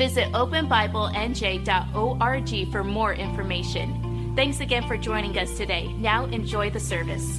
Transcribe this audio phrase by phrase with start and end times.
[0.00, 4.32] Visit openbiblenj.org for more information.
[4.34, 5.92] Thanks again for joining us today.
[5.92, 7.38] Now enjoy the service.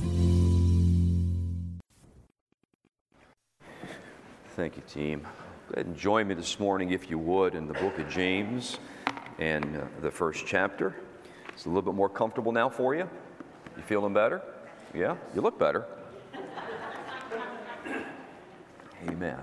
[4.49, 5.21] Thank you, team.
[5.21, 8.77] Go ahead and join me this morning, if you would, in the book of James
[9.39, 10.95] and uh, the first chapter.
[11.49, 13.09] It's a little bit more comfortable now for you.
[13.75, 14.39] You feeling better?
[14.93, 15.87] Yeah, you look better.
[19.09, 19.39] Amen.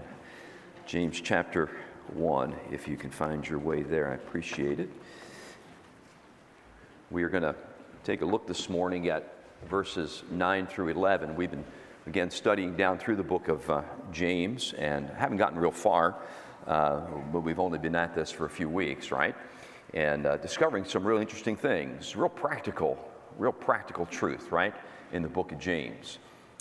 [0.86, 1.68] James chapter
[2.14, 4.88] 1, if you can find your way there, I appreciate it.
[7.10, 7.54] We are going to
[8.04, 9.34] take a look this morning at
[9.68, 11.34] verses 9 through 11.
[11.36, 11.64] We've been,
[12.06, 16.16] again, studying down through the book of uh, James and haven't gotten real far,
[16.66, 17.00] uh,
[17.32, 19.34] but we've only been at this for a few weeks, right?
[19.94, 22.98] And uh, discovering some real interesting things, real practical,
[23.38, 24.74] real practical truth, right,
[25.12, 26.18] in the book of James.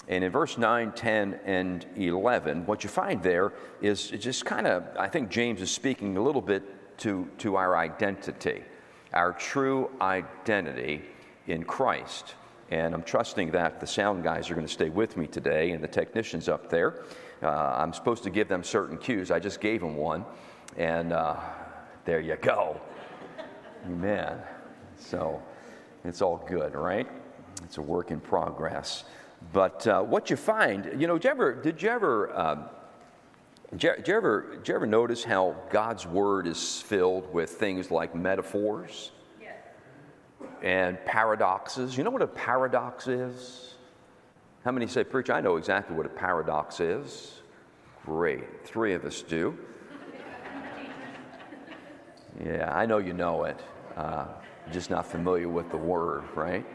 [0.08, 4.84] And in verse 9, 10, and 11, what you find there is just kind of,
[4.98, 8.64] I think James is speaking a little bit to, to our identity,
[9.14, 11.02] our true identity
[11.48, 12.36] in Christ.
[12.70, 15.84] And I'm trusting that the sound guys are going to stay with me today and
[15.84, 17.04] the technicians up there.
[17.44, 19.30] Uh, I'm supposed to give them certain cues.
[19.30, 20.26] I just gave them one.
[20.78, 21.38] And uh,
[22.06, 22.80] there you go.
[23.86, 24.40] Amen.
[24.98, 25.42] So
[26.04, 27.08] it's all good, right?
[27.64, 29.06] It's a work in progress.
[29.54, 32.66] But uh, what you find, you know, did you ever, did you ever, um,
[33.72, 37.52] did, you, did, you ever, did you ever notice how God's Word is filled with
[37.52, 39.56] things like metaphors yes.
[40.62, 41.98] and paradoxes?
[41.98, 43.76] You know what a paradox is?
[44.64, 47.42] How many say, Preacher, I know exactly what a paradox is?
[48.06, 48.66] Great.
[48.66, 49.58] Three of us do.
[52.44, 53.60] yeah, I know you know it.
[53.96, 54.26] Uh,
[54.72, 56.66] just not familiar with the word, right?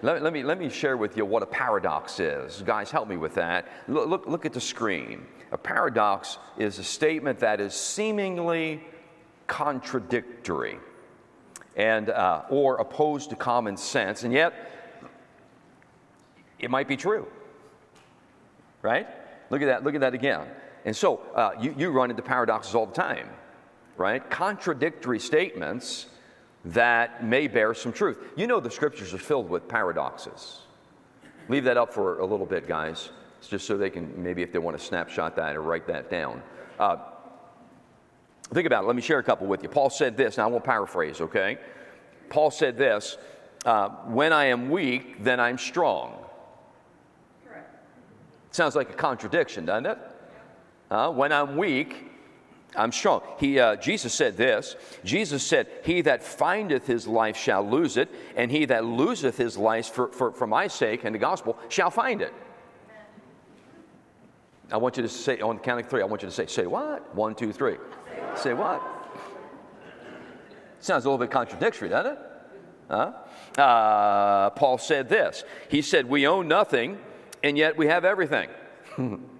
[0.00, 2.62] Let, let, me, let me share with you what a paradox is.
[2.62, 3.66] Guys, help me with that.
[3.88, 5.26] Look, look, look at the screen.
[5.50, 8.84] A paradox is a statement that is seemingly
[9.48, 10.78] contradictory
[11.76, 14.70] and, uh, or opposed to common sense, and yet
[16.58, 17.26] it might be true.
[18.82, 19.08] Right?
[19.50, 20.46] Look at that, look at that again.
[20.84, 23.28] And so uh, you, you run into paradoxes all the time,
[23.96, 24.28] right?
[24.30, 26.06] Contradictory statements
[26.64, 28.18] that may bear some truth.
[28.36, 30.60] You know, the scriptures are filled with paradoxes.
[31.48, 33.10] Leave that up for a little bit, guys.
[33.38, 36.10] It's just so they can maybe, if they want to snapshot that or write that
[36.10, 36.42] down.
[36.78, 36.96] Uh,
[38.52, 38.86] think about it.
[38.86, 39.68] Let me share a couple with you.
[39.68, 41.58] Paul said this, and I won't paraphrase, okay?
[42.28, 43.16] Paul said this
[43.64, 46.24] uh, When I am weak, then I'm strong.
[47.46, 47.70] Correct.
[48.50, 49.98] Sounds like a contradiction, doesn't it?
[50.90, 52.07] Uh, when I'm weak,
[52.76, 53.22] I'm strong.
[53.38, 58.08] He, uh, Jesus said this Jesus said, He that findeth his life shall lose it,
[58.36, 61.90] and he that loseth his life for, for, for my sake and the gospel shall
[61.90, 62.32] find it.
[64.70, 66.46] I want you to say, on the count of three, I want you to say,
[66.46, 67.14] Say what?
[67.14, 67.76] One, two, three.
[68.34, 68.82] Say, what?
[70.80, 72.18] Sounds a little bit contradictory, doesn't it?
[72.90, 73.12] Huh?
[73.60, 76.98] Uh, Paul said this He said, We own nothing,
[77.42, 78.50] and yet we have everything.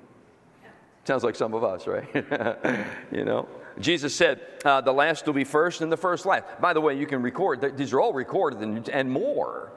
[1.08, 2.06] Sounds like some of us, right?
[3.10, 3.48] you know?
[3.80, 6.44] Jesus said, uh, the last will be first and the first last.
[6.60, 9.72] By the way, you can record, these are all recorded and, and more.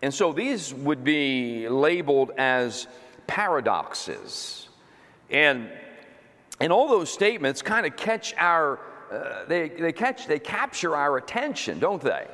[0.00, 2.86] And so these would be labeled as
[3.26, 4.70] paradoxes.
[5.28, 5.68] And,
[6.60, 8.80] and all those statements kind of catch our,
[9.12, 12.26] uh, they, they catch, they capture our attention, don't they?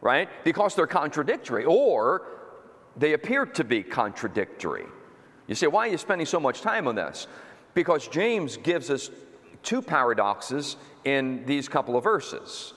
[0.00, 0.28] Right?
[0.44, 2.22] Because they're contradictory or
[2.96, 4.86] they appear to be contradictory.
[5.48, 7.26] You say, why are you spending so much time on this?
[7.74, 9.10] Because James gives us
[9.62, 12.74] two paradoxes in these couple of verses.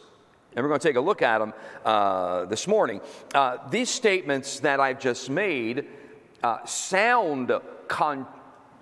[0.55, 1.53] And we're going to take a look at them
[1.85, 3.01] uh, this morning.
[3.33, 5.85] Uh, these statements that I've just made
[6.43, 7.51] uh, sound
[7.87, 8.25] con-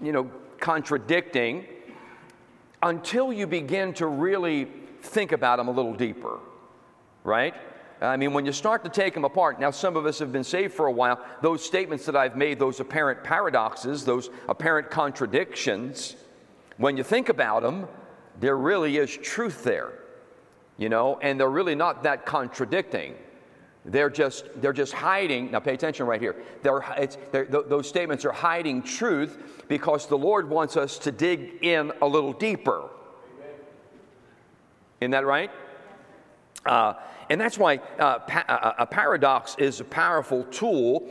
[0.02, 1.66] you know, contradicting
[2.82, 4.68] until you begin to really
[5.02, 6.40] think about them a little deeper,
[7.24, 7.54] right?
[8.02, 10.44] I mean, when you start to take them apart, now some of us have been
[10.44, 16.16] saved for a while, those statements that I've made, those apparent paradoxes, those apparent contradictions,
[16.78, 17.88] when you think about them,
[18.40, 19.92] there really is truth there,
[20.78, 23.16] you know, and they're really not that contradicting.
[23.84, 25.52] They're just, they're just hiding.
[25.52, 26.36] Now, pay attention right here.
[26.64, 26.84] They're,
[27.32, 32.08] they're, those statements are hiding truth because the Lord wants us to dig in a
[32.08, 32.90] little deeper.
[35.02, 35.52] Isn't that right?
[36.66, 36.94] Uh,
[37.30, 41.10] and that's why uh, pa- a paradox is a powerful tool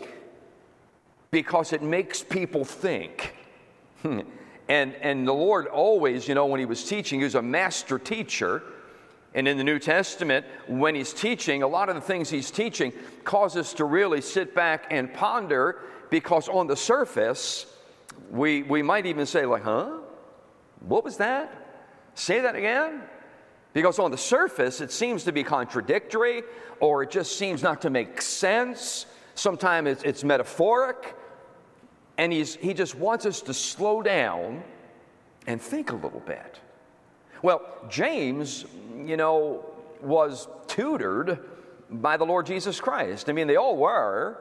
[1.30, 3.34] because it makes people think.
[4.04, 4.24] and,
[4.68, 8.62] and the Lord always, you know, when He was teaching, He was a master teacher.
[9.34, 12.92] And in the New Testament, when He's teaching, a lot of the things He's teaching
[13.24, 15.80] cause us to really sit back and ponder
[16.10, 17.66] because on the surface,
[18.30, 19.98] we, we might even say, like, huh?
[20.80, 21.52] What was that?
[22.14, 23.02] Say that again?
[23.72, 26.42] Because on the surface, it seems to be contradictory
[26.80, 29.06] or it just seems not to make sense.
[29.34, 31.14] Sometimes it's, it's metaphoric.
[32.16, 34.62] And he's, he just wants us to slow down
[35.46, 36.60] and think a little bit.
[37.42, 38.64] Well, James,
[39.04, 39.64] you know,
[40.02, 41.38] was tutored
[41.90, 43.28] by the Lord Jesus Christ.
[43.28, 44.38] I mean, they all were.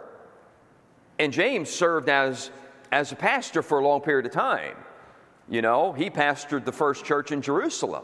[1.19, 2.49] And James served as,
[2.91, 4.75] as a pastor for a long period of time.
[5.49, 8.03] You know, he pastored the first church in Jerusalem.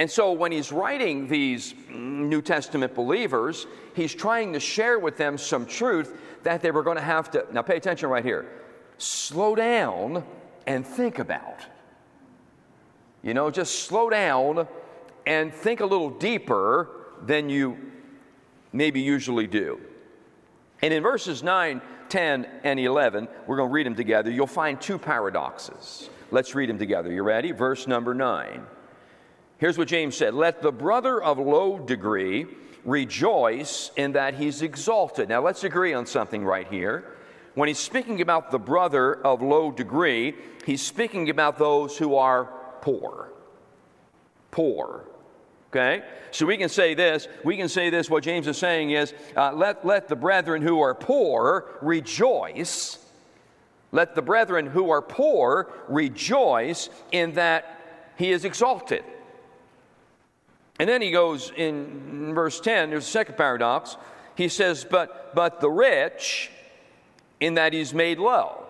[0.00, 5.36] And so when he's writing these New Testament believers, he's trying to share with them
[5.36, 8.46] some truth that they were going to have to, now pay attention right here,
[8.96, 10.24] slow down
[10.66, 11.66] and think about.
[13.22, 14.66] You know, just slow down
[15.26, 16.88] and think a little deeper
[17.26, 17.76] than you
[18.72, 19.82] maybe usually do.
[20.80, 24.30] And in verses 9, 10, and 11, we're going to read them together.
[24.30, 26.08] You'll find two paradoxes.
[26.30, 27.12] Let's read them together.
[27.12, 27.52] You ready?
[27.52, 28.64] Verse number 9.
[29.60, 32.46] Here's what James said Let the brother of low degree
[32.84, 35.28] rejoice in that he's exalted.
[35.28, 37.04] Now, let's agree on something right here.
[37.54, 40.34] When he's speaking about the brother of low degree,
[40.64, 42.46] he's speaking about those who are
[42.80, 43.32] poor.
[44.50, 45.04] Poor.
[45.68, 46.04] Okay?
[46.30, 49.52] So we can say this, we can say this, what James is saying is, uh,
[49.52, 52.98] let, let the brethren who are poor rejoice.
[53.92, 57.78] Let the brethren who are poor rejoice in that
[58.16, 59.04] he is exalted.
[60.80, 63.98] And then he goes in verse 10, there's a second paradox.
[64.34, 66.50] He says, But, but the rich,
[67.38, 68.64] in that he's made low.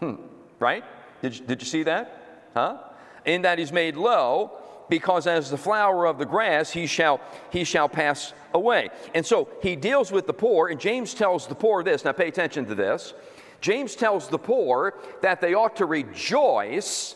[0.00, 0.14] Hmm,
[0.58, 0.82] right?
[1.20, 2.48] Did you, did you see that?
[2.54, 2.78] Huh?
[3.26, 4.52] In that he's made low,
[4.88, 7.20] because as the flower of the grass he shall
[7.50, 11.54] he shall pass away and so he deals with the poor and james tells the
[11.54, 13.14] poor this now pay attention to this
[13.62, 17.14] james tells the poor that they ought to rejoice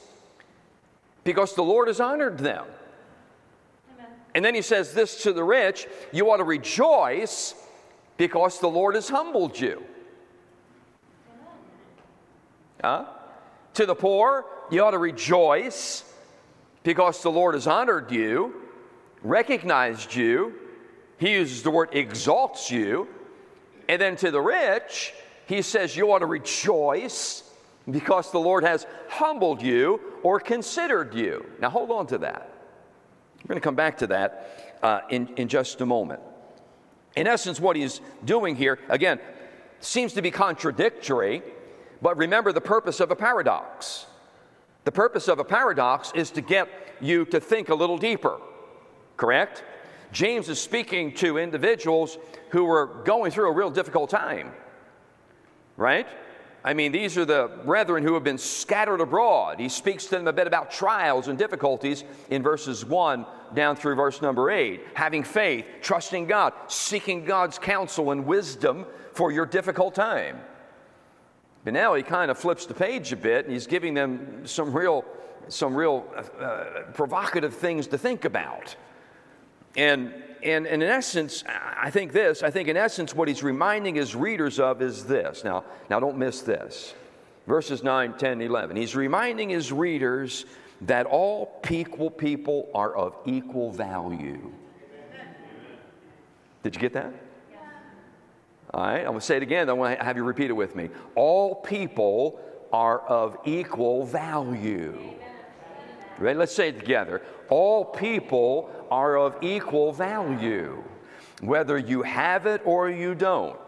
[1.25, 2.65] because the lord has honored them.
[4.37, 7.57] And then he says this to the rich you ought to rejoice
[8.17, 9.83] because the lord has humbled you
[12.81, 13.07] huh?
[13.75, 16.05] to the poor you ought to rejoice
[16.87, 18.55] because the Lord has honored you,
[19.25, 20.55] recognized you.
[21.19, 23.09] He uses the word exalts you.
[23.89, 25.13] And then to the rich,
[25.47, 27.43] he says you ought to rejoice
[27.91, 31.45] because the Lord has humbled you or considered you.
[31.61, 32.53] Now hold on to that.
[33.47, 36.19] We're going to come back to that uh, in, in just a moment.
[37.15, 39.21] In essence, what he's doing here, again,
[39.79, 41.45] seems to be contradictory,
[42.03, 44.07] but remember the purpose of a paradox.
[44.83, 46.69] The purpose of a paradox is to get
[47.01, 48.41] you to think a little deeper,
[49.17, 49.63] correct?
[50.11, 52.19] James is speaking to individuals
[52.51, 54.51] who were going through a real difficult time,
[55.77, 56.09] right?
[56.67, 59.61] I mean, these are the brethren who have been scattered abroad.
[59.61, 63.95] He speaks to them a bit about trials and difficulties in verses 1 down through
[63.95, 64.81] verse number 8.
[64.95, 70.41] Having faith, trusting God, seeking God's counsel and wisdom for your difficult time.
[71.63, 74.73] But now he kind of flips the page a bit and he's giving them some
[74.73, 75.05] real,
[75.47, 76.05] some real
[76.41, 78.75] uh, provocative things to think about.
[79.77, 83.95] And, and, and in essence, I think this, I think in essence, what he's reminding
[83.95, 85.45] his readers of is this.
[85.45, 86.95] Now, now don't miss this.
[87.47, 88.77] Verses 9, 10, 11.
[88.77, 90.47] He's reminding his readers
[90.83, 94.53] that all equal people are of equal value.
[96.63, 97.15] Did you get that?
[98.75, 99.71] All right, I'm going to say it again.
[99.71, 100.91] I want to have you repeat it with me.
[101.15, 102.41] All people
[102.73, 104.99] are of equal value.
[106.19, 106.39] Ready?
[106.39, 107.23] Let's say it together.
[107.49, 110.83] All people are of equal value,
[111.41, 113.59] whether you have it or you don't.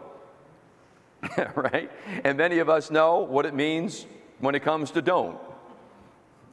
[1.55, 1.91] right?
[2.23, 4.05] And many of us know what it means
[4.39, 5.37] when it comes to don't.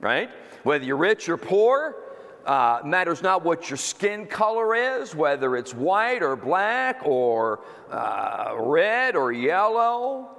[0.00, 0.30] Right?
[0.64, 1.96] Whether you're rich or poor,
[2.44, 7.60] uh, matters not what your skin color is, whether it's white or black or
[7.90, 10.30] uh, red or yellow.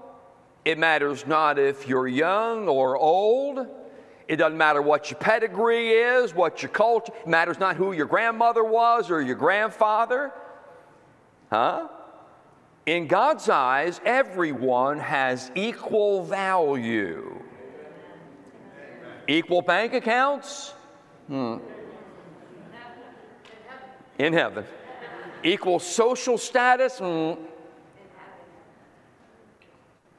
[0.64, 3.68] It matters not if you're young or old.
[4.28, 7.14] It doesn't matter what your pedigree is, what your culture.
[7.22, 10.34] It matters not who your grandmother was or your grandfather.
[11.50, 11.88] Huh?
[12.86, 17.42] In God's eyes, everyone has equal value.
[19.28, 20.74] Equal bank accounts?
[21.28, 21.58] Hmm.
[24.18, 24.66] In heaven.
[25.44, 27.00] Equal social status?
[27.00, 27.38] Mm.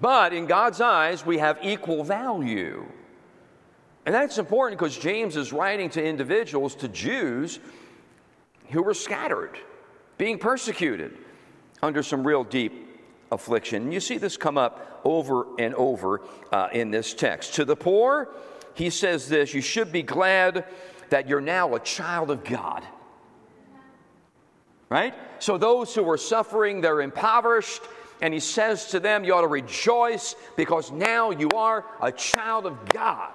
[0.00, 2.87] But in God's eyes, we have equal value.
[4.09, 7.59] And that's important because James is writing to individuals, to Jews
[8.71, 9.59] who were scattered,
[10.17, 11.19] being persecuted
[11.83, 12.73] under some real deep
[13.31, 13.93] affliction.
[13.93, 17.53] You see this come up over and over uh, in this text.
[17.57, 18.31] To the poor,
[18.73, 20.65] he says this you should be glad
[21.11, 22.83] that you're now a child of God.
[24.88, 25.12] Right?
[25.38, 27.83] So those who are suffering, they're impoverished,
[28.23, 32.65] and he says to them, You ought to rejoice because now you are a child
[32.65, 33.33] of God.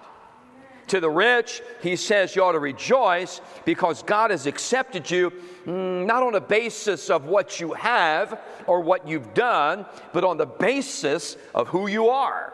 [0.88, 5.32] To the rich, he says you ought to rejoice because God has accepted you
[5.66, 10.38] mm, not on the basis of what you have or what you've done, but on
[10.38, 12.54] the basis of who you are.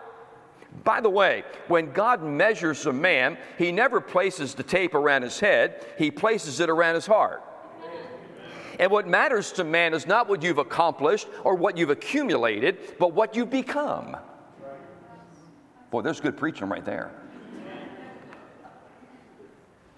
[0.84, 5.40] By the way, when God measures a man, he never places the tape around his
[5.40, 7.44] head, he places it around his heart.
[8.80, 13.14] And what matters to man is not what you've accomplished or what you've accumulated, but
[13.14, 14.16] what you've become.
[15.92, 17.12] Boy, there's good preaching right there.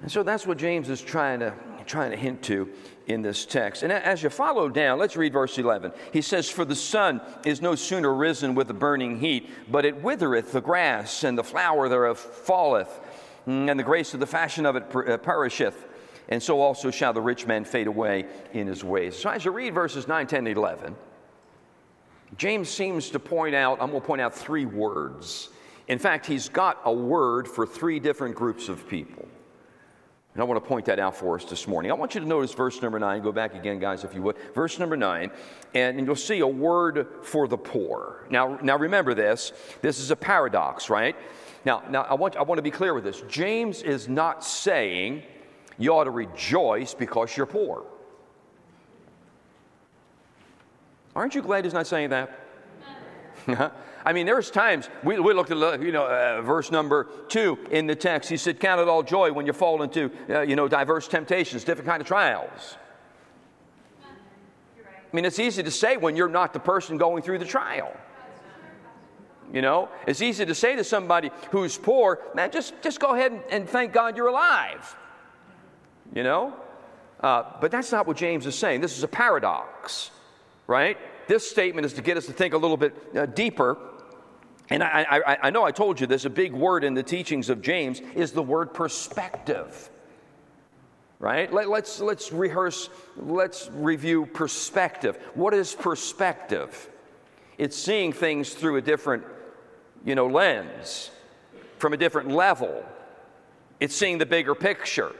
[0.01, 1.53] And so that's what James is trying to,
[1.85, 2.69] trying to hint to
[3.07, 3.83] in this text.
[3.83, 5.91] And as you follow down, let's read verse 11.
[6.11, 10.01] He says, For the sun is no sooner risen with the burning heat, but it
[10.01, 12.99] withereth the grass, and the flower thereof falleth,
[13.45, 15.87] and the grace of the fashion of it uh, perisheth.
[16.29, 19.17] And so also shall the rich man fade away in his ways.
[19.17, 20.95] So as you read verses 9, 10, 11,
[22.37, 25.49] James seems to point out, I'm going to point out three words.
[25.87, 29.27] In fact, he's got a word for three different groups of people.
[30.33, 31.91] And I want to point that out for us this morning.
[31.91, 33.21] I want you to notice verse number nine.
[33.21, 34.37] Go back again, guys, if you would.
[34.55, 35.29] Verse number nine,
[35.73, 38.25] and, and you'll see a word for the poor.
[38.29, 39.51] Now, now remember this.
[39.81, 41.17] This is a paradox, right?
[41.65, 43.21] Now, now I want, I want to be clear with this.
[43.27, 45.23] James is not saying
[45.77, 47.83] you ought to rejoice because you're poor.
[51.13, 52.39] Aren't you glad he's not saying that?
[54.05, 57.87] I mean, there's times we, we looked at you know uh, verse number two in
[57.87, 58.29] the text.
[58.29, 61.63] He said, "Count it all joy when you fall into uh, you know diverse temptations,
[61.63, 62.77] different kind of trials."
[65.11, 67.93] I mean, it's easy to say when you're not the person going through the trial.
[69.53, 73.33] You know, it's easy to say to somebody who's poor, man, just just go ahead
[73.33, 74.95] and, and thank God you're alive.
[76.15, 76.53] You know,
[77.19, 78.81] uh, but that's not what James is saying.
[78.81, 80.11] This is a paradox,
[80.67, 80.97] right?
[81.27, 83.77] This statement is to get us to think a little bit uh, deeper
[84.69, 87.49] and I, I, I, know I told you there's a big word in the teachings
[87.49, 89.89] of James is the word perspective.
[91.19, 91.51] Right?
[91.51, 95.17] Let, let's, let's rehearse, let's review perspective.
[95.33, 96.89] What is perspective?
[97.57, 99.23] It's seeing things through a different,
[100.05, 101.11] you know, lens,
[101.77, 102.83] from a different level.
[103.79, 105.13] It's seeing the bigger picture.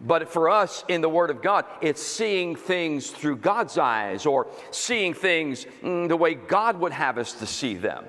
[0.00, 4.46] But for us in the Word of God, it's seeing things through God's eyes or
[4.70, 8.04] seeing things mm, the way God would have us to see them.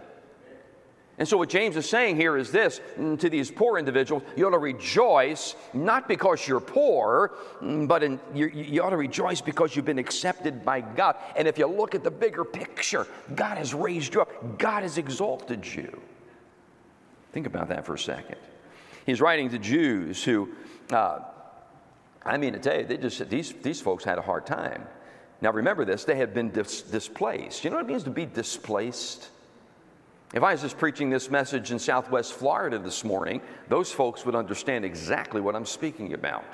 [1.20, 4.48] And so, what James is saying here is this mm, to these poor individuals you
[4.48, 9.42] ought to rejoice not because you're poor, mm, but in, you, you ought to rejoice
[9.42, 11.18] because you've been accepted by God.
[11.36, 14.98] And if you look at the bigger picture, God has raised you up, God has
[14.98, 16.02] exalted you.
[17.34, 18.38] Think about that for a second.
[19.06, 20.50] He's writing to Jews who,
[20.90, 21.20] uh,
[22.24, 24.88] I mean, to tell you, they just these, these folks had a hard time.
[25.42, 27.66] Now, remember this, they had been dis- displaced.
[27.66, 29.30] You know what it means to be displaced?
[30.34, 34.36] If I was just preaching this message in Southwest Florida this morning, those folks would
[34.36, 36.46] understand exactly what I'm speaking about.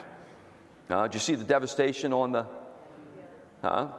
[0.89, 2.46] Uh, did you see the devastation on the?
[3.62, 3.89] Huh?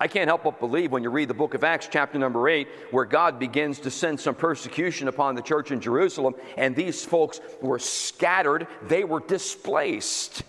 [0.00, 2.66] I can't help but believe when you read the book of Acts, chapter number eight,
[2.90, 7.40] where God begins to send some persecution upon the church in Jerusalem, and these folks
[7.60, 10.42] were scattered, they were displaced.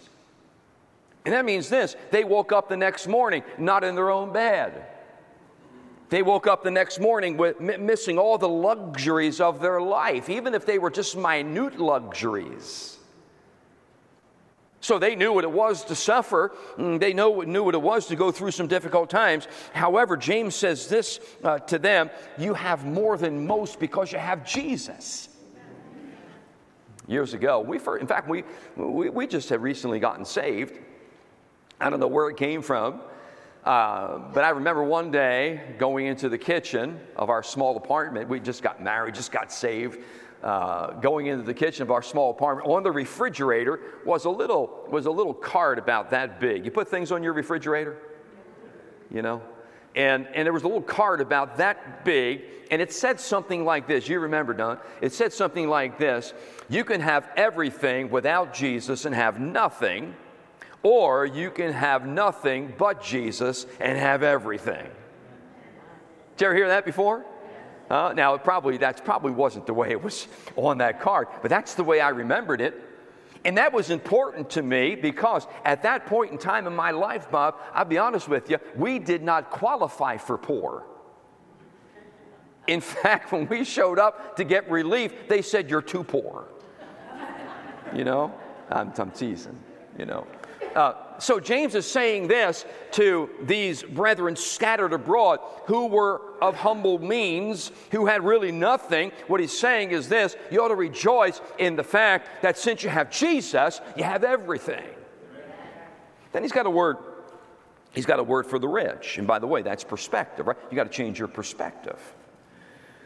[1.26, 4.88] And that means this they woke up the next morning not in their own bed.
[6.14, 10.54] They woke up the next morning with missing all the luxuries of their life, even
[10.54, 13.00] if they were just minute luxuries.
[14.80, 16.54] So they knew what it was to suffer.
[16.78, 19.48] Mm, they know, knew what it was to go through some difficult times.
[19.74, 24.46] However, James says this uh, to them You have more than most because you have
[24.46, 25.30] Jesus.
[27.08, 28.44] Years ago, we first, in fact, we,
[28.76, 30.78] we, we just had recently gotten saved.
[31.82, 33.02] I don't know where it came from.
[33.64, 38.28] Uh, but I remember one day going into the kitchen of our small apartment.
[38.28, 40.00] We just got married, just got saved.
[40.44, 44.86] Uh, going into the kitchen of our small apartment, on the refrigerator was a little
[44.90, 46.66] was a little card about that big.
[46.66, 47.96] You put things on your refrigerator,
[49.10, 49.42] you know,
[49.96, 52.42] and and there was a little card about that big,
[52.72, 54.10] and it said something like this.
[54.10, 54.80] You remember, Don?
[55.00, 56.34] It said something like this:
[56.68, 60.14] You can have everything without Jesus and have nothing
[60.84, 64.88] or you can have nothing but Jesus and have everything.
[66.36, 67.26] Did you ever hear that before?
[67.90, 71.74] Uh, now, probably that probably wasn't the way it was on that card, but that's
[71.74, 72.82] the way I remembered it.
[73.46, 77.30] And that was important to me because at that point in time in my life,
[77.30, 80.86] Bob, I'll be honest with you, we did not qualify for poor.
[82.68, 86.48] In fact, when we showed up to get relief, they said, You're too poor.
[87.94, 88.34] You know,
[88.72, 89.60] I'm, I'm teasing,
[90.00, 90.26] you know.
[90.76, 97.00] Uh, so James is saying this to these brethren scattered abroad who were of humble
[97.00, 99.12] means, who had really nothing.
[99.28, 102.90] What he's saying is this you ought to rejoice in the fact that since you
[102.90, 104.84] have Jesus, you have everything.
[106.32, 106.98] Then he's got a word.
[107.94, 109.20] He's got a word for the rich.
[109.20, 110.58] And by the way, that's perspective, right?
[110.72, 112.00] You got to change your perspective.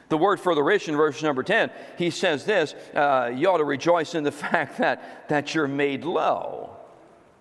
[0.07, 3.57] The word for the rich in verse number 10, he says this uh, you ought
[3.57, 6.76] to rejoice in the fact that, that you're made low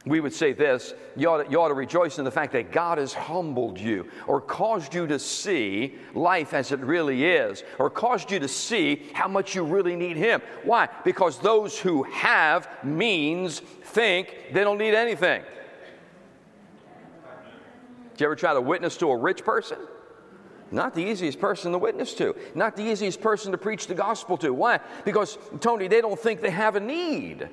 [0.07, 2.71] we would say this you ought, to, you ought, to, rejoice in the fact that
[2.71, 7.91] God has humbled you or caused you to see life as it really is or
[7.91, 10.41] caused you to see how much you really need Him.
[10.63, 10.89] Why?
[11.05, 15.43] Because those who have means think they don't need anything.
[18.13, 19.79] Did you ever try to witness to a rich person?
[20.71, 24.37] Not the easiest person to witness to, not the easiest person to preach the gospel
[24.39, 24.53] to.
[24.53, 24.81] Why?
[25.05, 27.49] Because, Tony, they don't think they have a need.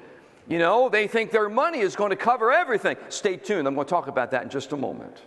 [0.48, 2.98] You know, they think their money is going to cover everything.
[3.10, 3.68] Stay tuned.
[3.68, 5.22] I'm going to talk about that in just a moment.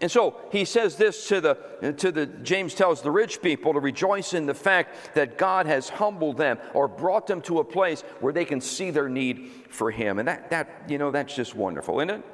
[0.00, 3.78] And so he says this to the, to the, James tells the rich people to
[3.78, 8.02] rejoice in the fact that God has humbled them or brought them to a place
[8.18, 10.18] where they can see their need for him.
[10.18, 12.24] And that, that you know, that's just wonderful, isn't it?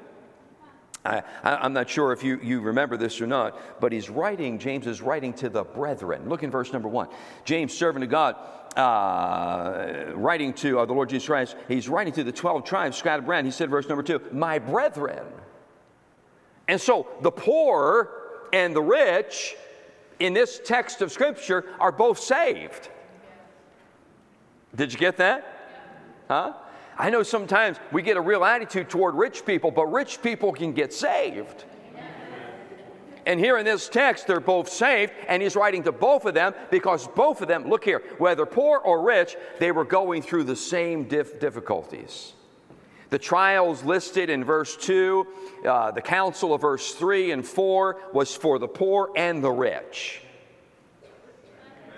[1.05, 4.87] I, am not sure if you, you remember this or not, but he's writing, James
[4.87, 6.29] is writing to the brethren.
[6.29, 7.09] Look in verse number one.
[7.45, 8.37] James, servant of God,
[8.79, 13.29] uh, writing to uh, the Lord Jesus Christ, he's writing to the 12 tribes scattered
[13.29, 13.45] around.
[13.45, 15.27] He said, verse number two, my brethren.
[16.69, 18.11] And so the poor
[18.53, 19.57] and the rich
[20.21, 22.89] in this text of Scripture are both saved.
[24.75, 25.57] Did you get that?
[26.29, 26.55] Huh?
[26.97, 30.73] I know sometimes we get a real attitude toward rich people, but rich people can
[30.73, 31.65] get saved.
[33.29, 36.55] And here in this text, they're both saved, and he's writing to both of them
[36.71, 40.57] because both of them, look here, whether poor or rich, they were going through the
[40.57, 42.33] same dif- difficulties.
[43.11, 45.27] The trials listed in verse 2,
[45.67, 50.23] uh, the counsel of verse 3 and 4 was for the poor and the rich.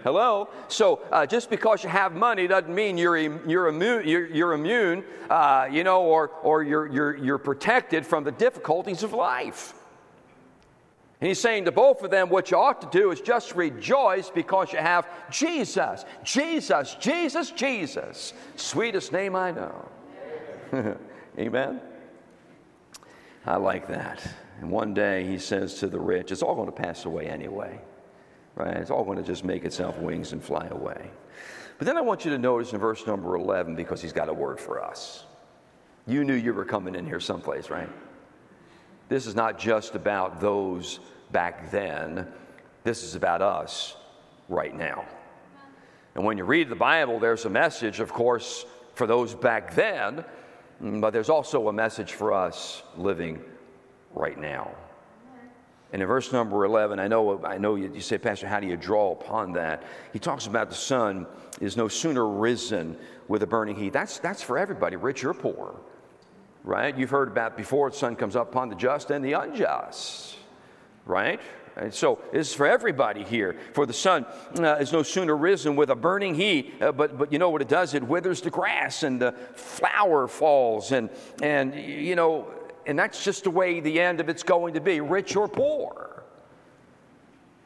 [0.03, 0.49] Hello?
[0.67, 5.05] So uh, just because you have money doesn't mean you're, you're immune, you're, you're immune
[5.29, 9.75] uh, you know, or, or you're, you're, you're protected from the difficulties of life.
[11.21, 14.31] And he's saying to both of them, what you ought to do is just rejoice
[14.31, 16.05] because you have Jesus.
[16.25, 18.33] Jesus, Jesus, Jesus.
[18.57, 19.89] Sweetest name I know.
[21.39, 21.81] Amen?
[23.45, 24.27] I like that.
[24.61, 27.81] And one day he says to the rich, it's all going to pass away anyway
[28.61, 28.77] right?
[28.77, 31.11] It's all going to just make itself wings and fly away.
[31.79, 34.33] But then I want you to notice in verse number 11, because he's got a
[34.33, 35.25] word for us.
[36.07, 37.89] You knew you were coming in here someplace, right?
[39.11, 41.01] This is not just about those
[41.33, 42.29] back then,
[42.85, 43.97] this is about us
[44.49, 45.05] right now.
[46.15, 50.25] And when you read the Bible, there's a message, of course, for those back then,
[50.81, 53.43] but there's also a message for us living
[54.15, 54.71] right now.
[55.93, 58.69] And in verse number 11, I know, I know you, you, say, Pastor, how do
[58.69, 59.83] you draw upon that?
[60.13, 61.27] He talks about the sun
[61.61, 62.97] is no sooner risen
[63.27, 63.93] with a burning heat.
[63.93, 65.81] That's, that's for everybody, rich or poor,
[66.65, 66.97] right?
[66.97, 70.37] You've heard about before the sun comes up upon the just and the unjust,
[71.07, 71.41] right?
[71.77, 73.57] And so this is for everybody here.
[73.73, 74.27] For the sun
[74.59, 77.63] uh, is no sooner risen with a burning heat, uh, but, but you know what
[77.63, 77.95] it does?
[77.95, 80.93] It withers the grass and the flower falls.
[80.93, 81.11] And,
[81.43, 82.49] and you know,
[82.87, 86.25] and that's just the way the end of it's going to be, rich or poor.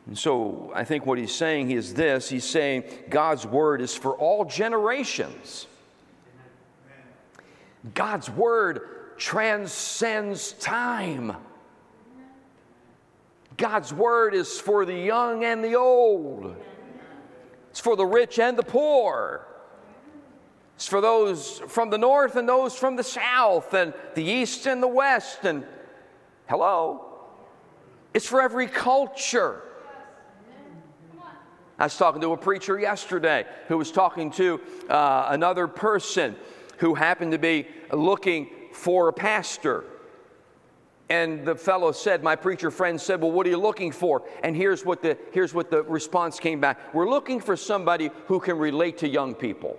[0.07, 4.15] And so I think what he's saying is this he's saying God's word is for
[4.15, 5.67] all generations.
[7.93, 11.37] God's word transcends time.
[13.57, 16.57] God's word is for the young and the old.
[17.71, 19.47] It's for the rich and the poor.
[20.77, 24.83] It's for those from the north and those from the south and the east and
[24.83, 25.45] the west.
[25.45, 25.65] And
[26.49, 27.05] hello,
[28.13, 29.63] it's for every culture.
[31.79, 36.37] I was talking to a preacher yesterday who was talking to uh, another person
[36.79, 39.85] who happened to be looking for a pastor.
[41.09, 44.23] And the fellow said, my preacher friend said, Well, what are you looking for?
[44.43, 48.41] And here's what the, here's what the response came back We're looking for somebody who
[48.41, 49.77] can relate to young people.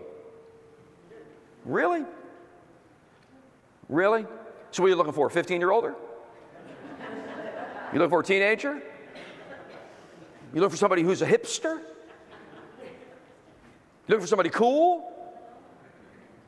[1.66, 2.06] Really?
[3.90, 4.26] Really?
[4.72, 5.30] So, what are you looking for?
[5.30, 5.96] 15 year older?
[7.92, 8.82] You looking for a teenager?
[10.54, 11.80] You looking for somebody who's a hipster?
[14.08, 15.15] You looking for somebody cool?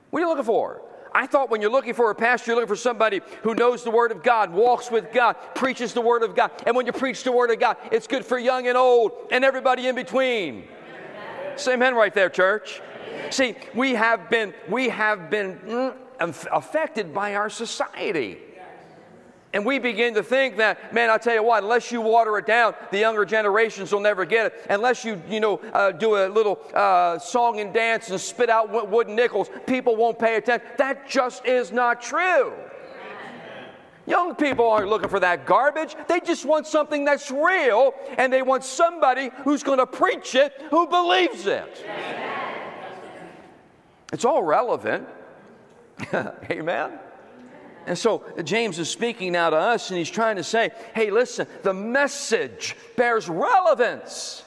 [0.09, 0.81] What are you looking for?
[1.13, 3.91] I thought when you're looking for a pastor, you're looking for somebody who knows the
[3.91, 6.51] Word of God, walks with God, preaches the Word of God.
[6.65, 9.43] And when you preach the Word of God, it's good for young and old and
[9.43, 10.67] everybody in between.
[11.55, 12.81] Say amen right there, church.
[13.31, 15.55] See, we have been, we have been
[16.19, 18.37] mm, affected by our society.
[19.53, 22.45] And we begin to think that, man, I'll tell you what, unless you water it
[22.45, 24.65] down, the younger generations will never get it.
[24.69, 28.89] Unless you, you know, uh, do a little uh, song and dance and spit out
[28.89, 30.67] wooden nickels, people won't pay attention.
[30.77, 32.53] That just is not true.
[34.05, 35.95] Young people aren't looking for that garbage.
[36.07, 40.53] They just want something that's real, and they want somebody who's going to preach it
[40.69, 41.85] who believes it.
[44.13, 45.07] It's all relevant.
[46.13, 46.99] Amen.
[47.87, 51.47] And so James is speaking now to us and he's trying to say, hey, listen,
[51.63, 54.43] the message bears relevance.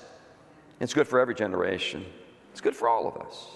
[0.79, 2.05] It's good for every generation,
[2.53, 3.47] it's good for all of us.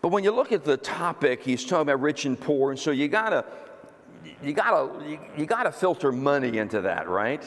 [0.00, 2.92] But when you look at the topic, he's talking about rich and poor, and so
[2.92, 3.44] you gotta,
[4.44, 7.42] you gotta, you, you gotta filter money into that, right?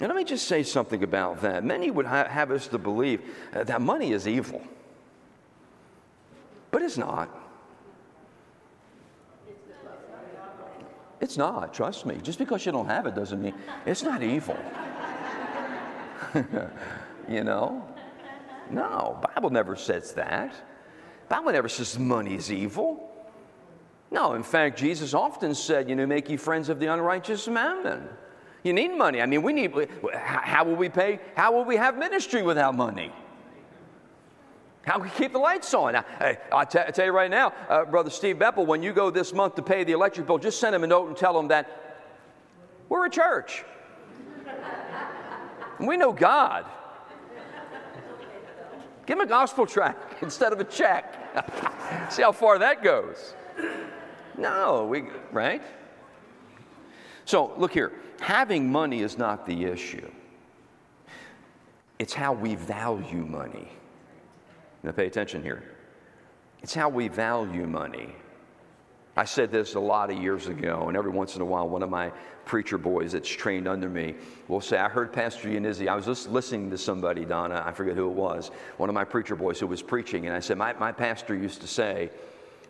[0.00, 1.62] And let me just say something about that.
[1.62, 4.62] Many would ha- have us to believe that money is evil,
[6.72, 7.41] but it's not.
[11.22, 12.18] It's not, trust me.
[12.20, 13.54] Just because you don't have it doesn't mean
[13.86, 14.58] it's not evil.
[17.28, 17.86] you know?
[18.70, 20.52] No, Bible never says that.
[21.28, 23.08] Bible never says money is evil.
[24.10, 28.08] No, in fact, Jesus often said, you know, make you friends of the unrighteous mammon.
[28.64, 29.22] You need money.
[29.22, 29.72] I mean, we need,
[30.12, 31.20] how will we pay?
[31.36, 33.12] How will we have ministry without money?
[34.82, 35.92] How can we keep the lights on?
[35.92, 38.92] Now, hey, I'll, t- I'll tell you right now, uh, Brother Steve Beppel, when you
[38.92, 41.38] go this month to pay the electric bill, just send him a note and tell
[41.38, 42.04] him that
[42.88, 43.64] we're a church.
[45.78, 46.66] we know God.
[49.06, 51.14] Give him a gospel tract instead of a check.
[52.10, 53.34] See how far that goes.
[54.36, 55.62] No, we, right?
[57.24, 57.92] So, look here.
[58.20, 60.10] Having money is not the issue,
[61.98, 63.68] it's how we value money.
[64.82, 65.62] Now, pay attention here.
[66.62, 68.14] It's how we value money.
[69.16, 71.82] I said this a lot of years ago, and every once in a while, one
[71.82, 72.10] of my
[72.46, 74.14] preacher boys that's trained under me
[74.48, 77.94] will say, I heard Pastor Yanizzi, I was just listening to somebody, Donna, I forget
[77.94, 80.72] who it was, one of my preacher boys who was preaching, and I said, My,
[80.74, 82.10] my pastor used to say,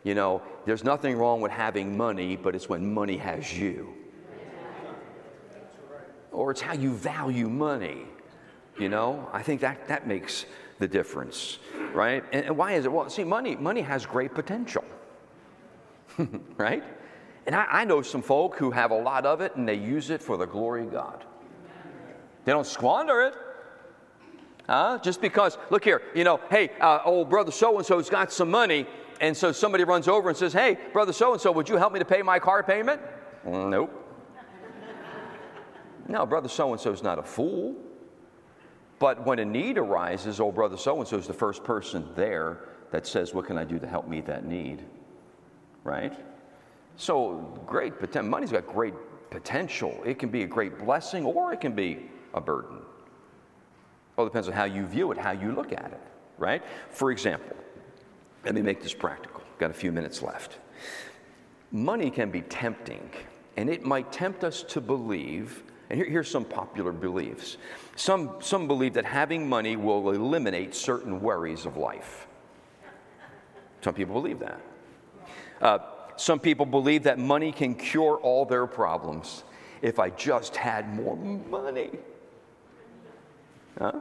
[0.05, 3.95] you know, there's nothing wrong with having money, but it's when money has you.
[6.33, 8.07] Or it's how you value money.
[8.79, 10.47] You know, I think that, that makes
[10.79, 11.59] the difference,
[11.95, 12.25] right?
[12.33, 12.93] And, and why is it?
[12.93, 14.85] Well, see, money, money has great potential,
[16.57, 16.83] right?
[17.47, 20.11] And I, I know some folk who have a lot of it and they use
[20.11, 21.25] it for the glory of God.
[22.45, 23.35] They don't squander it.
[24.69, 24.99] Huh?
[25.03, 28.51] Just because, look here, you know, hey, uh, old brother so and so's got some
[28.51, 28.87] money,
[29.21, 31.93] and so somebody runs over and says, hey, brother so and so, would you help
[31.93, 33.01] me to pay my car payment?
[33.45, 33.99] Nope.
[36.09, 37.77] No, brother so and so's not a fool.
[39.03, 42.69] But when a need arises, old brother so and so is the first person there
[42.93, 44.85] that says, What can I do to help meet that need?
[45.83, 46.17] Right?
[46.95, 48.31] So, great potential.
[48.31, 48.95] Money's got great
[49.29, 50.01] potential.
[50.07, 52.79] It can be a great blessing or it can be a burden.
[54.19, 56.01] It depends on how you view it, how you look at it,
[56.39, 56.63] right?
[56.91, 57.57] For example,
[58.45, 59.43] let me make this practical.
[59.59, 60.59] Got a few minutes left.
[61.73, 63.11] Money can be tempting,
[63.57, 67.59] and it might tempt us to believe and here, here's some popular beliefs.
[67.97, 72.27] Some, some believe that having money will eliminate certain worries of life.
[73.83, 74.61] Some people believe that.
[75.61, 75.79] Uh,
[76.17, 79.45] some people believe that money can cure all their problems
[79.83, 81.91] if I just had more money.
[83.79, 83.93] Huh?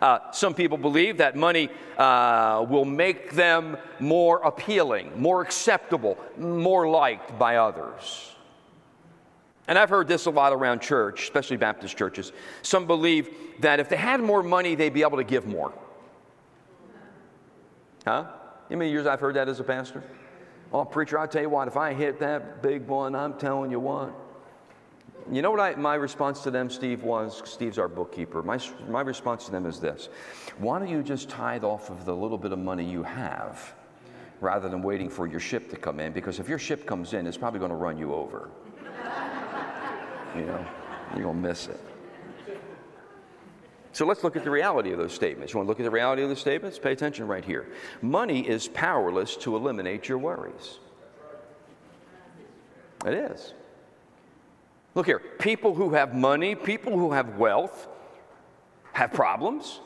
[0.00, 6.88] Uh, some people believe that money uh, will make them more appealing, more acceptable, more
[6.88, 8.34] liked by others.
[9.68, 12.32] And I've heard this a lot around church, especially Baptist churches.
[12.62, 13.28] Some believe
[13.60, 15.72] that if they had more money, they'd be able to give more.
[18.06, 18.24] Huh?
[18.70, 20.02] Know many years I've heard that as a pastor?
[20.72, 23.80] Oh, preacher, I'll tell you what, if I hit that big one, I'm telling you
[23.80, 24.14] what.
[25.30, 27.42] You know what I, my response to them, Steve, was?
[27.44, 28.42] Steve's our bookkeeper.
[28.42, 30.08] My, my response to them is this
[30.58, 33.74] Why don't you just tithe off of the little bit of money you have
[34.40, 36.12] rather than waiting for your ship to come in?
[36.12, 38.50] Because if your ship comes in, it's probably going to run you over
[40.36, 40.66] you know,
[41.14, 41.80] you're going to miss it.
[43.92, 45.52] So let's look at the reality of those statements.
[45.52, 46.78] You want to look at the reality of the statements?
[46.78, 47.66] Pay attention right here.
[48.00, 50.78] Money is powerless to eliminate your worries.
[53.06, 53.54] It is.
[54.94, 57.86] Look here people who have money, people who have wealth,
[58.92, 59.80] have problems,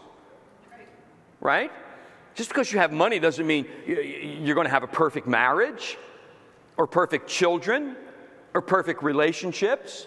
[1.41, 1.71] right?
[2.35, 5.99] Just because you have money doesn't mean you're going to have a perfect marriage
[6.77, 7.97] or perfect children
[8.55, 10.07] or perfect relationships.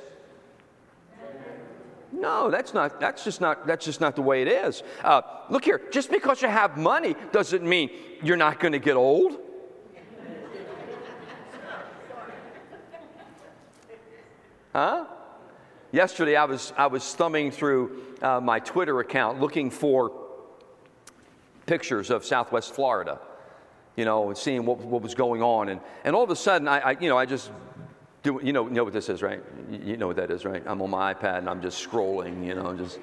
[2.15, 2.99] No, that's not.
[2.99, 3.67] That's just not.
[3.67, 4.83] That's just not the way it is.
[5.03, 5.81] Uh, look here.
[5.91, 7.89] Just because you have money doesn't mean
[8.23, 9.37] you're not going to get old.
[14.73, 15.05] Huh?
[15.91, 20.11] Yesterday, I was I was thumbing through uh, my Twitter account looking for
[21.65, 23.19] pictures of Southwest Florida,
[23.95, 26.67] you know, and seeing what, what was going on, and and all of a sudden,
[26.67, 27.51] I, I you know I just
[28.25, 29.39] do you know, you know what this is, right?
[29.69, 30.63] You know what that is, right?
[30.65, 32.97] I'm on my iPad and I'm just scrolling, you know, just.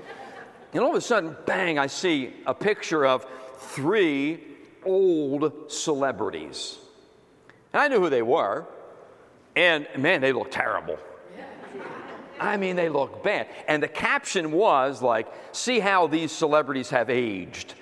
[0.72, 3.24] And all of a sudden, bang, I see a picture of
[3.56, 4.42] three
[4.84, 6.76] old celebrities.
[7.72, 8.66] And I knew who they were.
[9.54, 10.98] And man, they look terrible.
[12.40, 13.46] I mean, they look bad.
[13.68, 17.74] And the caption was like, see how these celebrities have aged.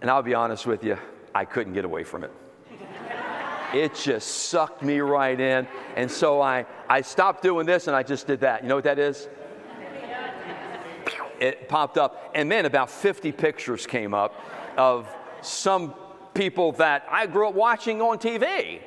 [0.00, 0.98] And I'll be honest with you,
[1.32, 2.32] I couldn't get away from it
[3.74, 5.66] it just sucked me right in.
[5.96, 8.62] And so I, I stopped doing this and I just did that.
[8.62, 9.28] You know what that is?
[11.40, 12.30] It popped up.
[12.34, 14.34] And then about 50 pictures came up
[14.76, 15.08] of
[15.40, 15.94] some
[16.34, 18.80] people that I grew up watching on TV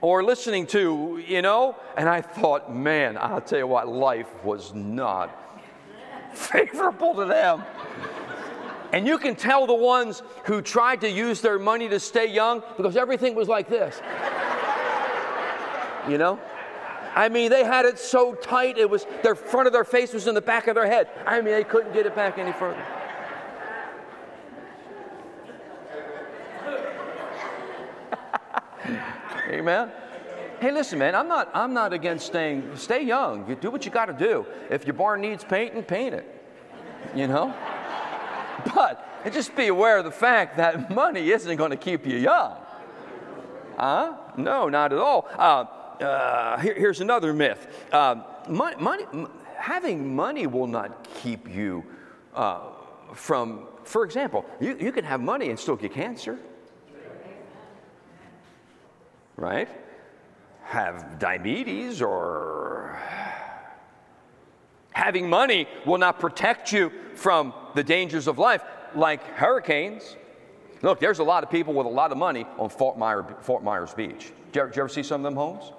[0.00, 1.76] or listening to, you know.
[1.96, 5.62] And I thought, man, I'll tell you what, life was not
[6.34, 7.64] favorable to them.
[8.92, 12.62] And you can tell the ones who tried to use their money to stay young
[12.76, 14.00] because everything was like this.
[16.08, 16.38] You know?
[17.14, 20.26] I mean, they had it so tight, it was their front of their face was
[20.26, 21.08] in the back of their head.
[21.26, 22.82] I mean, they couldn't get it back any further.
[29.50, 29.90] Amen.
[30.60, 33.48] Hey, listen, man, I'm not, I'm not against staying, stay young.
[33.48, 34.46] You do what you got to do.
[34.70, 36.26] If your barn needs painting, paint it.
[37.14, 37.54] You know?
[38.74, 42.56] But just be aware of the fact that money isn't going to keep you young.
[43.76, 44.16] Huh?
[44.36, 45.28] No, not at all.
[45.36, 45.64] Uh,
[46.02, 48.16] uh, here, here's another myth uh,
[48.48, 49.04] money, money,
[49.56, 51.84] having money will not keep you
[52.34, 52.60] uh,
[53.14, 56.38] from, for example, you, you can have money and still get cancer.
[59.36, 59.68] Right?
[60.64, 63.00] Have diabetes or
[64.90, 68.64] having money will not protect you from the dangers of life,
[68.96, 70.16] like hurricanes.
[70.82, 73.62] Look, there's a lot of people with a lot of money on Fort, Myers, Fort
[73.62, 74.32] Myers Beach.
[74.50, 75.72] Did you, ever, did you ever see some of them homes?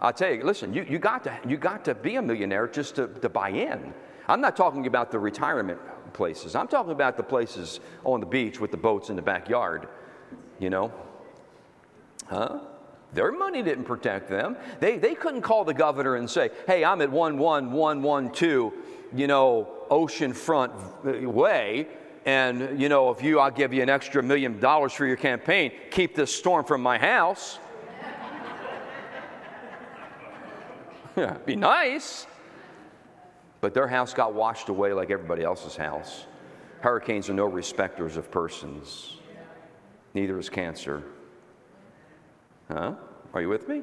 [0.00, 2.94] I tell you, listen, you, you, got to, you got to be a millionaire just
[2.96, 3.92] to, to buy in.
[4.28, 5.78] I'm not talking about the retirement
[6.14, 6.54] places.
[6.54, 9.88] I'm talking about the places on the beach with the boats in the backyard,
[10.58, 10.90] you know?
[12.28, 12.60] Huh?
[13.12, 14.56] Their money didn't protect them.
[14.80, 18.72] They, they couldn't call the governor and say, hey, I'm at 11112,
[19.14, 21.86] you know, oceanfront way.
[22.26, 25.72] And, you know, if you, I'll give you an extra million dollars for your campaign.
[25.90, 27.58] Keep this storm from my house.
[31.16, 32.26] yeah, be nice.
[33.60, 36.26] But their house got washed away like everybody else's house.
[36.80, 39.16] Hurricanes are no respecters of persons,
[40.12, 41.02] neither is cancer.
[42.70, 42.94] Huh?
[43.32, 43.82] Are you with me?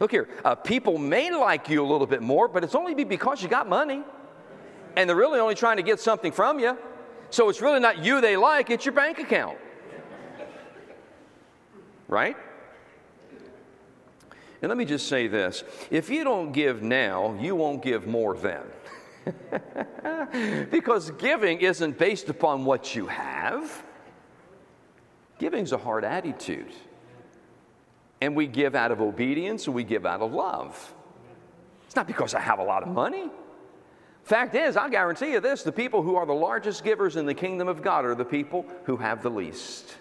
[0.00, 3.42] Look here, uh, people may like you a little bit more, but it's only because
[3.42, 4.02] you got money.
[4.96, 6.76] And they're really only trying to get something from you.
[7.30, 9.58] So it's really not you they like, it's your bank account.
[12.08, 12.36] Right?
[14.60, 18.36] And let me just say this if you don't give now, you won't give more
[18.36, 18.62] then.
[20.70, 23.84] because giving isn't based upon what you have,
[25.38, 26.72] giving's a hard attitude.
[28.20, 30.94] And we give out of obedience and we give out of love.
[31.86, 33.30] It's not because I have a lot of money.
[34.24, 37.34] Fact is, I guarantee you this the people who are the largest givers in the
[37.34, 39.96] kingdom of God are the people who have the least,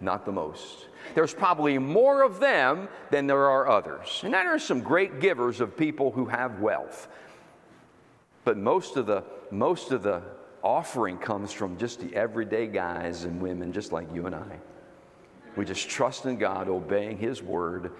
[0.00, 0.88] not the most.
[1.14, 4.20] There's probably more of them than there are others.
[4.24, 7.08] And there are some great givers of people who have wealth.
[8.44, 10.22] But most of the, most of the
[10.62, 14.58] offering comes from just the everyday guys and women, just like you and I.
[15.56, 17.92] We just trust in God, obeying His word.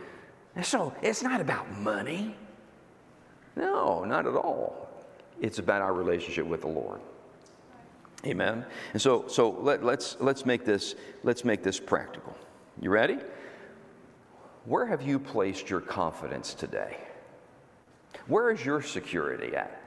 [0.57, 2.35] And so it's not about money.
[3.57, 4.89] No, not at all.
[5.43, 7.01] It's about our relationship with the Lord.
[8.25, 8.65] Amen.
[8.93, 12.35] And so, so let, let's let's make this let's make this practical.
[12.81, 13.19] You ready?
[14.65, 16.97] Where have you placed your confidence today?
[18.29, 19.81] Where is your security at?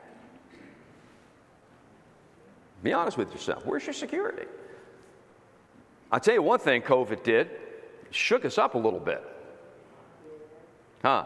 [2.84, 3.65] Be honest with yourself.
[3.65, 4.46] Where's your security?
[6.12, 7.50] I'll tell you one thing COVID did,
[8.12, 9.24] shook us up a little bit.
[11.02, 11.26] Huh?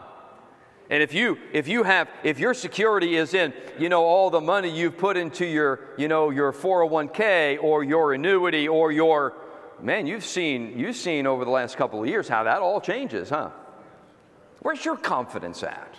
[0.90, 4.40] And if you if you have if your security is in, you know, all the
[4.40, 9.34] money you've put into your, you know, your 401k or your annuity or your
[9.80, 13.30] man, you've seen you've seen over the last couple of years how that all changes,
[13.30, 13.50] huh?
[14.62, 15.94] Where's your confidence at?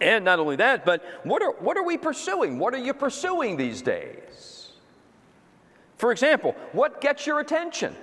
[0.00, 2.58] And not only that, but what are, what are we pursuing?
[2.58, 4.70] What are you pursuing these days?
[5.96, 7.96] For example, what gets your attention?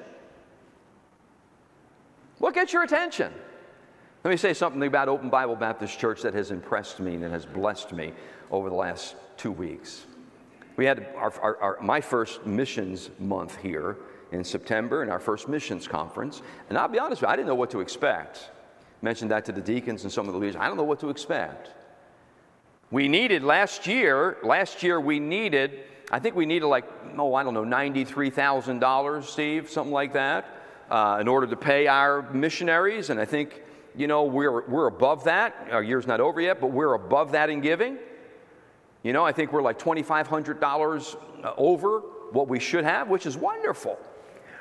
[2.39, 3.31] What gets your attention?
[4.23, 7.45] Let me say something about Open Bible Baptist Church that has impressed me and has
[7.45, 8.13] blessed me
[8.51, 10.05] over the last two weeks.
[10.77, 13.97] We had our, our, our, my first missions month here
[14.31, 16.41] in September and our first missions conference.
[16.69, 18.49] And I'll be honest with you, I didn't know what to expect.
[19.01, 20.55] mentioned that to the deacons and some of the leaders.
[20.55, 21.71] I don't know what to expect.
[22.91, 25.81] We needed last year, last year we needed,
[26.11, 26.85] I think we needed like,
[27.17, 30.45] oh, I don't know, $93,000, Steve, something like that,
[30.89, 33.09] uh, in order to pay our missionaries.
[33.09, 33.63] And I think,
[33.95, 35.67] you know, we're, we're above that.
[35.71, 37.97] Our year's not over yet, but we're above that in giving.
[39.03, 41.15] You know, I think we're like $2,500
[41.57, 41.99] over
[42.31, 43.99] what we should have, which is wonderful.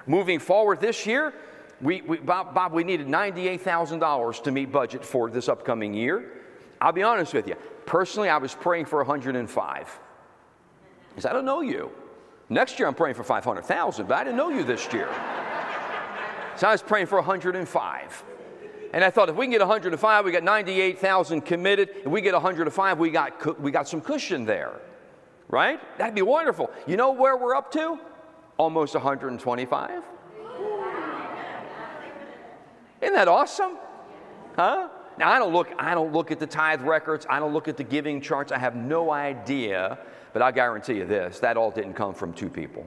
[0.07, 1.33] Moving forward this year,
[1.81, 6.43] we, we Bob, Bob, we needed $98,000 to meet budget for this upcoming year.
[6.81, 7.55] I'll be honest with you.
[7.87, 10.01] Personally, I was praying for 105.
[11.09, 11.91] Because I don't know you.
[12.49, 15.09] Next year, I'm praying for 500,000, but I didn't know you this year.
[16.57, 18.25] so I was praying for 105.
[18.93, 21.91] And I thought if we can get 105, we got 98,000 committed.
[22.05, 24.81] If we get 105, we got, we got some cushion there.
[25.49, 25.81] Right?
[25.99, 26.71] That'd be wonderful.
[26.87, 27.99] You know where we're up to?
[28.59, 30.03] Almost 125.
[33.01, 33.79] Isn't that awesome?
[34.57, 34.89] Huh?
[35.19, 37.77] Now I don't look I don't look at the tithe records, I don't look at
[37.77, 38.53] the giving charts.
[38.53, 39.99] I have no idea,
[40.33, 42.87] but I guarantee you this, that all didn't come from two people.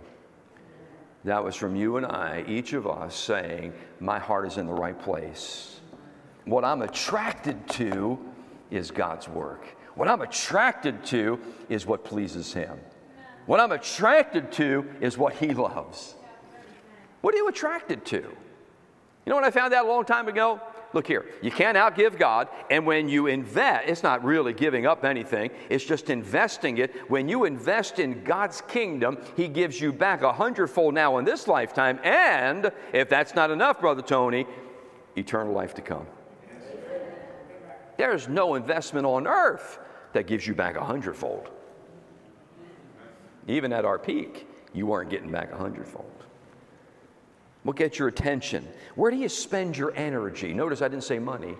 [1.23, 4.73] That was from you and I, each of us saying, "My heart is in the
[4.73, 5.79] right place."
[6.45, 8.19] What I'm attracted to
[8.71, 9.65] is God's work.
[9.95, 12.79] What I'm attracted to is what pleases him.
[13.45, 16.15] What I'm attracted to is what he loves.
[17.21, 18.17] What are you attracted to?
[18.17, 20.62] You know what I found out a long time ago?
[20.93, 25.03] Look here, you can't outgive God, and when you invest, it's not really giving up
[25.03, 26.95] anything, it's just investing it.
[27.10, 31.47] When you invest in God's kingdom, He gives you back a hundredfold now in this
[31.49, 34.45] lifetime, and if that's not enough, Brother Tony,
[35.17, 36.05] eternal life to come.
[37.97, 39.79] There's no investment on earth
[40.13, 41.49] that gives you back a hundredfold.
[43.47, 46.12] Even at our peak, you weren't getting back a hundredfold.
[47.63, 48.67] What gets your attention?
[48.95, 50.53] Where do you spend your energy?
[50.53, 51.55] Notice I didn't say money,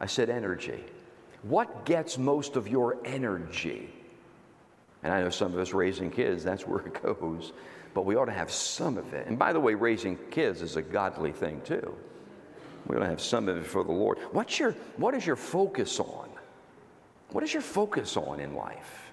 [0.00, 0.84] I said energy.
[1.42, 3.90] What gets most of your energy?
[5.02, 7.52] And I know some of us raising kids, that's where it goes.
[7.94, 9.26] But we ought to have some of it.
[9.26, 11.96] And by the way, raising kids is a godly thing too.
[12.90, 14.18] We ought to have some of it for the Lord.
[14.32, 16.28] What's your, what is your focus on?
[17.30, 19.12] What is your focus on in life?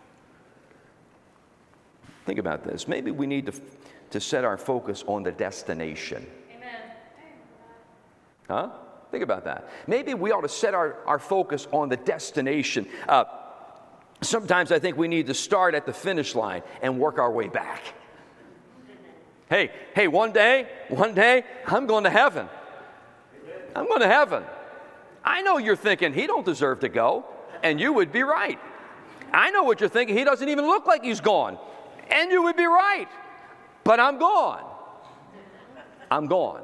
[2.26, 2.88] Think about this.
[2.88, 3.54] Maybe we need to
[4.12, 6.26] to set our focus on the destination.
[6.56, 6.82] Amen.
[8.48, 8.70] Huh?
[9.12, 9.70] Think about that.
[9.88, 12.88] Maybe we ought to set our, our focus on the destination.
[13.08, 13.26] Uh,
[14.22, 17.48] sometimes I think we need to start at the finish line and work our way
[17.48, 17.82] back.
[19.50, 22.50] Hey, hey, one day, one day, I'm going to heaven.
[23.78, 24.44] I'm going to heaven.
[25.24, 27.26] I know you're thinking he don't deserve to go,
[27.64, 28.60] and you would be right.
[29.32, 30.18] I know what you're thinking.
[30.18, 31.58] He doesn't even look like he's gone,
[32.10, 33.08] and you would be right
[33.88, 34.66] but I'm gone.
[36.12, 36.62] I'm gone.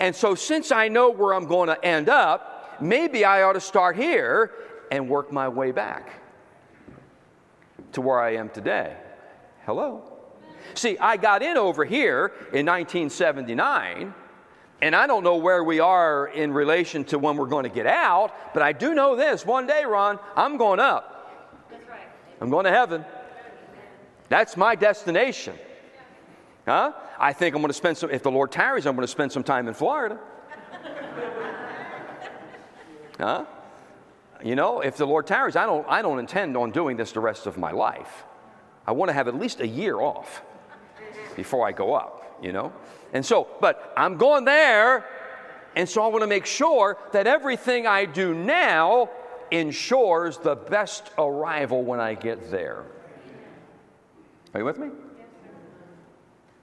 [0.00, 3.60] And so, since I know where I'm going to end up, maybe I ought to
[3.60, 4.52] start here
[4.90, 6.20] and work my way back
[7.92, 8.94] to where I am today.
[9.64, 10.12] Hello?
[10.74, 14.12] See, I got in over here in 1979,
[14.80, 17.86] and I don't know where we are in relation to when we're going to get
[17.86, 21.66] out, but I do know this one day, Ron, I'm going up.
[21.88, 22.00] Right.
[22.40, 23.04] I'm going to heaven.
[24.28, 25.56] That's my destination.
[26.64, 26.92] Huh?
[27.18, 29.32] I think I'm going to spend some, if the Lord tarries, I'm going to spend
[29.32, 30.18] some time in Florida.
[33.18, 33.46] huh?
[34.44, 37.20] You know, if the Lord tarries, I don't, I don't intend on doing this the
[37.20, 38.24] rest of my life.
[38.86, 40.42] I want to have at least a year off
[41.34, 42.72] before I go up, you know?
[43.12, 45.04] And so, but I'm going there,
[45.74, 49.10] and so I want to make sure that everything I do now
[49.50, 52.84] ensures the best arrival when I get there.
[54.54, 54.88] Are you with me?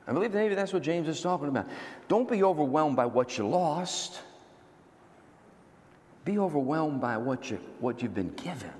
[0.07, 1.67] I believe maybe that's what James is talking about.
[2.07, 4.19] Don't be overwhelmed by what you lost.
[6.25, 8.71] Be overwhelmed by what, you, what you've been given.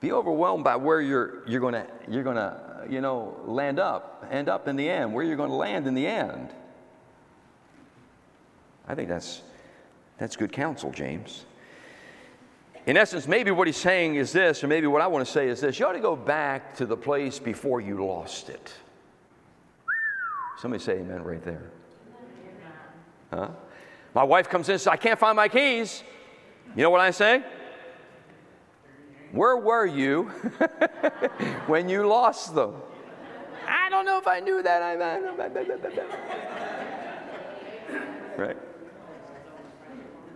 [0.00, 4.68] Be overwhelmed by where you're, you're going you're gonna, you know, land up, end up
[4.68, 6.50] in the end, where you're going to land in the end.
[8.88, 9.42] I think that's,
[10.18, 11.44] that's good counsel, James.
[12.86, 15.48] In essence, maybe what he's saying is this, or maybe what I want to say
[15.48, 18.72] is this you ought to go back to the place before you lost it.
[20.58, 21.70] Somebody say amen right there.
[23.30, 23.48] Huh?
[24.14, 26.02] My wife comes in and says, I can't find my keys.
[26.76, 27.42] You know what I say?
[29.36, 30.22] Where were you
[31.66, 32.74] when you lost them?
[33.68, 34.82] I don't know if I knew that.
[38.38, 38.56] right?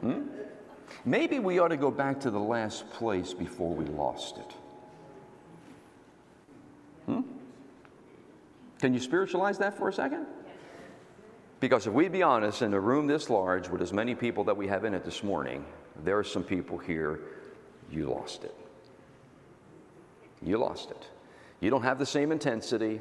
[0.03, 0.23] Hmm?
[1.07, 4.55] Maybe we ought to go back to the last place before we lost it.
[7.07, 7.21] Hmm?
[8.81, 10.27] Can you spiritualize that for a second?
[11.59, 14.57] Because if we'd be honest, in a room this large with as many people that
[14.59, 15.65] we have in it this morning,
[16.05, 17.21] there are some people here,
[17.91, 18.55] you lost it.
[20.43, 21.07] You lost it.
[21.61, 23.01] You don't have the same intensity.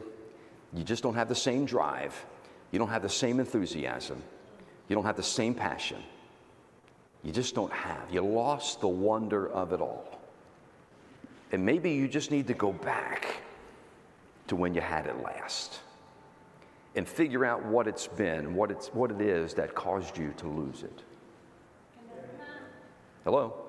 [0.73, 2.25] You just don't have the same drive.
[2.71, 4.21] You don't have the same enthusiasm.
[4.87, 6.03] You don't have the same passion.
[7.23, 8.11] You just don't have.
[8.11, 10.19] You lost the wonder of it all.
[11.51, 13.41] And maybe you just need to go back
[14.47, 15.79] to when you had it last
[16.95, 20.47] and figure out what it's been, what, it's, what it is that caused you to
[20.47, 21.03] lose it.
[23.23, 23.68] Hello?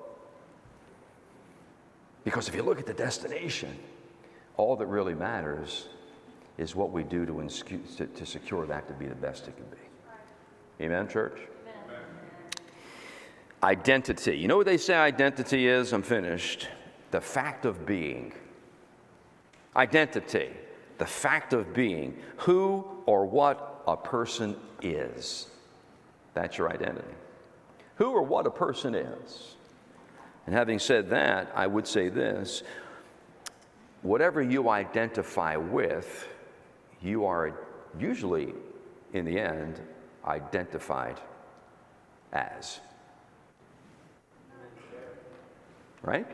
[2.23, 3.77] Because if you look at the destination,
[4.57, 5.87] all that really matters
[6.57, 9.65] is what we do to, to, to secure that to be the best it can
[9.65, 10.85] be.
[10.85, 11.39] Amen, church?
[11.63, 11.99] Amen.
[13.63, 14.37] Identity.
[14.37, 15.93] You know what they say identity is?
[15.93, 16.67] I'm finished.
[17.11, 18.33] The fact of being.
[19.75, 20.49] Identity.
[20.97, 22.17] The fact of being.
[22.37, 25.47] Who or what a person is.
[26.33, 27.15] That's your identity.
[27.95, 29.55] Who or what a person is.
[30.45, 32.63] And having said that, I would say this
[34.01, 36.27] whatever you identify with,
[37.01, 37.53] you are
[37.99, 38.53] usually,
[39.13, 39.79] in the end,
[40.25, 41.19] identified
[42.33, 42.79] as.
[46.01, 46.27] Right?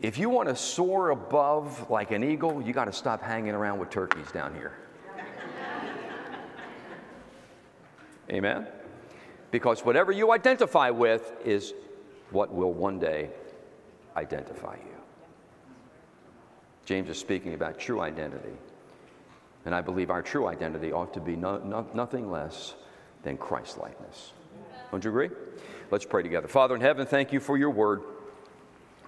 [0.00, 3.78] If you want to soar above like an eagle, you got to stop hanging around
[3.78, 4.76] with turkeys down here.
[8.30, 8.66] Amen?
[9.50, 11.74] Because whatever you identify with is
[12.32, 13.30] what will one day
[14.16, 14.96] identify you.
[16.84, 18.56] James is speaking about true identity.
[19.64, 22.74] And I believe our true identity ought to be no, no, nothing less
[23.22, 24.32] than Christ likeness.
[24.90, 25.30] Don't you agree?
[25.90, 26.48] Let's pray together.
[26.48, 28.02] Father in heaven, thank you for your word.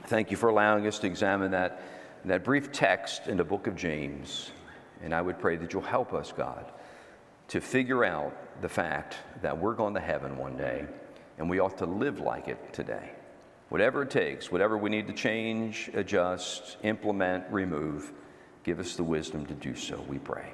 [0.05, 1.83] Thank you for allowing us to examine that,
[2.25, 4.51] that brief text in the book of James.
[5.03, 6.71] And I would pray that you'll help us, God,
[7.49, 10.87] to figure out the fact that we're going to heaven one day
[11.39, 13.11] and we ought to live like it today.
[13.69, 18.13] Whatever it takes, whatever we need to change, adjust, implement, remove,
[18.63, 20.49] give us the wisdom to do so, we pray.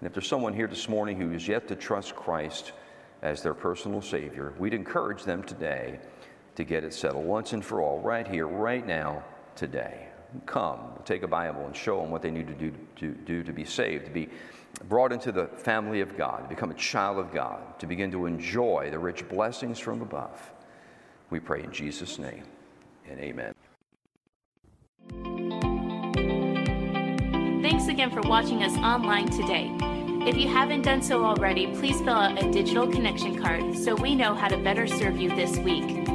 [0.00, 2.72] And if there's someone here this morning who is yet to trust Christ
[3.22, 6.00] as their personal Savior, we'd encourage them today
[6.56, 9.22] to get it settled once and for all, right here, right now,
[9.56, 10.08] today.
[10.46, 13.52] Come, take a Bible and show them what they need to do to, do to
[13.52, 14.28] be saved, to be
[14.88, 18.88] brought into the family of God, become a child of God, to begin to enjoy
[18.90, 20.52] the rich blessings from above.
[21.30, 22.44] We pray in Jesus' name
[23.08, 23.54] and amen.
[27.62, 29.76] Thanks again for watching us online today.
[30.26, 34.14] If you haven't done so already, please fill out a digital connection card so we
[34.14, 36.06] know how to better serve you this week.